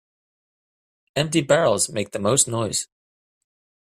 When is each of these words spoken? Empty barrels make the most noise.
Empty 1.15 1.41
barrels 1.41 1.89
make 1.89 2.09
the 2.09 2.17
most 2.17 2.47
noise. 2.47 2.87